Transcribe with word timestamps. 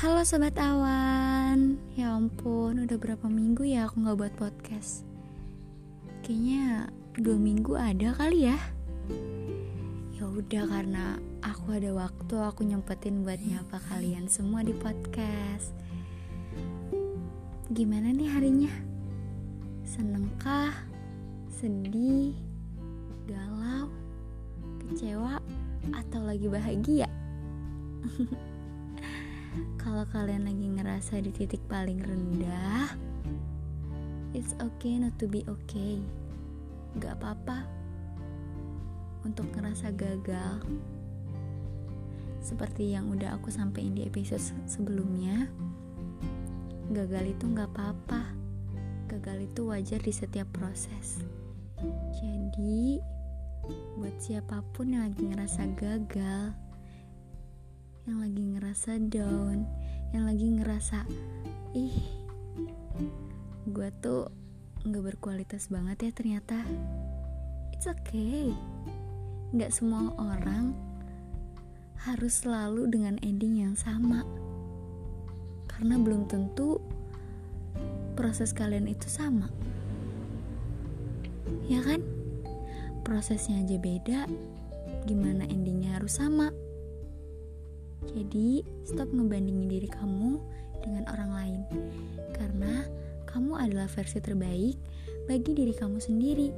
Halo 0.00 0.24
Sobat 0.24 0.56
Awan 0.56 1.76
Ya 1.92 2.16
ampun, 2.16 2.88
udah 2.88 2.96
berapa 2.96 3.28
minggu 3.28 3.68
ya 3.68 3.84
aku 3.84 4.00
gak 4.00 4.16
buat 4.16 4.32
podcast 4.40 5.04
Kayaknya 6.24 6.88
dua 7.20 7.36
minggu 7.36 7.76
ada 7.76 8.16
kali 8.16 8.48
ya 8.48 8.56
Ya 10.16 10.24
udah 10.24 10.64
karena 10.72 11.20
aku 11.44 11.76
ada 11.76 11.92
waktu 11.92 12.32
Aku 12.32 12.64
nyempetin 12.64 13.28
buat 13.28 13.44
nyapa 13.44 13.76
kalian 13.92 14.24
semua 14.24 14.64
di 14.64 14.72
podcast 14.72 15.76
Gimana 17.68 18.16
nih 18.16 18.28
harinya? 18.32 18.72
Senengkah? 19.84 20.80
Sedih? 21.52 22.32
Galau? 23.28 23.92
Kecewa? 24.80 25.44
Atau 25.92 26.24
lagi 26.24 26.48
bahagia? 26.48 27.04
kalau 29.80 30.06
kalian 30.14 30.46
lagi 30.46 30.66
ngerasa 30.70 31.18
di 31.18 31.34
titik 31.34 31.62
paling 31.66 31.98
rendah, 31.98 32.94
it's 34.30 34.54
okay 34.62 34.94
not 35.00 35.14
to 35.18 35.26
be 35.26 35.42
okay. 35.50 35.98
Gak 37.02 37.18
apa-apa 37.18 37.66
untuk 39.26 39.50
ngerasa 39.50 39.90
gagal. 39.94 40.62
Seperti 42.40 42.94
yang 42.94 43.12
udah 43.12 43.36
aku 43.36 43.52
sampaikan 43.52 43.92
di 43.98 44.06
episode 44.06 44.40
sebelumnya, 44.64 45.50
gagal 46.94 47.36
itu 47.36 47.44
gak 47.52 47.68
apa-apa. 47.74 48.32
Gagal 49.10 49.50
itu 49.50 49.66
wajar 49.66 50.00
di 50.00 50.14
setiap 50.14 50.46
proses. 50.54 51.20
Jadi, 52.14 53.02
buat 53.98 54.14
siapa 54.22 54.62
pun 54.72 54.94
yang 54.94 55.10
lagi 55.10 55.26
ngerasa 55.26 55.66
gagal, 55.74 56.54
ngerasa 58.70 59.02
down, 59.10 59.66
yang 60.14 60.30
lagi 60.30 60.46
ngerasa 60.46 61.02
ih 61.74 61.90
gue 63.66 63.90
tuh 63.98 64.30
nggak 64.86 65.10
berkualitas 65.10 65.66
banget 65.74 66.06
ya 66.06 66.10
ternyata. 66.14 66.62
It's 67.74 67.90
okay. 67.90 68.54
Nggak 69.50 69.74
semua 69.74 70.14
orang 70.22 70.70
harus 72.06 72.46
selalu 72.46 72.94
dengan 72.94 73.18
ending 73.26 73.58
yang 73.58 73.74
sama. 73.74 74.22
Karena 75.66 75.98
belum 75.98 76.30
tentu 76.30 76.78
proses 78.14 78.54
kalian 78.54 78.86
itu 78.86 79.10
sama. 79.10 79.50
Ya 81.66 81.82
kan? 81.82 82.06
Prosesnya 83.02 83.66
aja 83.66 83.74
beda, 83.82 84.30
gimana 85.10 85.42
endingnya 85.50 85.98
harus 85.98 86.22
sama? 86.22 86.54
Jadi, 88.10 88.66
stop 88.82 89.10
ngebandingin 89.10 89.70
diri 89.70 89.88
kamu 89.88 90.40
dengan 90.82 91.04
orang 91.12 91.30
lain. 91.30 91.60
Karena 92.34 92.84
kamu 93.30 93.52
adalah 93.56 93.86
versi 93.86 94.18
terbaik 94.18 94.76
bagi 95.30 95.52
diri 95.54 95.74
kamu 95.74 95.98
sendiri. 96.02 96.48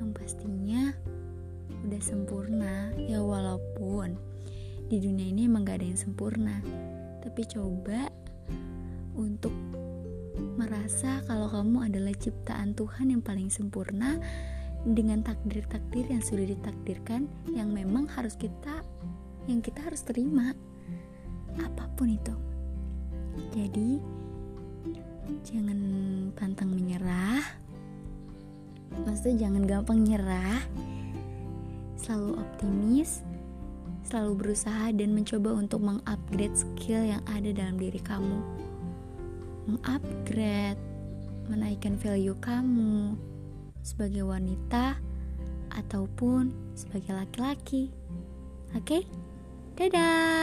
Yang 0.00 0.10
pastinya 0.16 0.92
udah 1.88 2.02
sempurna. 2.02 2.92
Ya 3.00 3.24
walaupun 3.24 4.16
di 4.90 4.98
dunia 4.98 5.30
ini 5.30 5.46
emang 5.46 5.64
gak 5.64 5.80
ada 5.80 5.86
yang 5.86 6.00
sempurna. 6.00 6.60
Tapi 7.22 7.42
coba 7.46 8.10
untuk 9.14 9.54
merasa 10.56 11.20
kalau 11.28 11.48
kamu 11.48 11.92
adalah 11.92 12.14
ciptaan 12.16 12.72
Tuhan 12.74 13.12
yang 13.12 13.22
paling 13.22 13.52
sempurna 13.52 14.18
dengan 14.84 15.20
takdir-takdir 15.20 16.08
yang 16.08 16.24
sudah 16.24 16.48
ditakdirkan 16.48 17.28
yang 17.52 17.68
memang 17.68 18.08
harus 18.08 18.32
kita 18.36 18.80
yang 19.44 19.60
kita 19.60 19.84
harus 19.84 20.00
terima 20.00 20.56
apa 21.58 21.90
pun 21.98 22.12
itu. 22.12 22.34
Jadi, 23.50 23.98
jangan 25.46 25.80
pantang 26.36 26.70
menyerah. 26.70 27.42
Maksudnya 29.06 29.48
jangan 29.48 29.62
gampang 29.66 30.00
nyerah. 30.02 30.60
Selalu 31.96 32.42
optimis, 32.42 33.22
selalu 34.06 34.32
berusaha 34.34 34.90
dan 34.90 35.14
mencoba 35.14 35.50
untuk 35.54 35.80
mengupgrade 35.84 36.56
skill 36.56 37.06
yang 37.06 37.22
ada 37.30 37.50
dalam 37.54 37.78
diri 37.78 38.00
kamu. 38.02 38.38
Mengupgrade, 39.70 40.80
menaikkan 41.46 41.94
value 42.00 42.38
kamu 42.42 43.14
sebagai 43.80 44.26
wanita 44.26 44.98
ataupun 45.70 46.50
sebagai 46.74 47.14
laki-laki. 47.14 47.94
Oke? 48.74 49.02
Okay? 49.02 49.02
Dadah. 49.78 50.39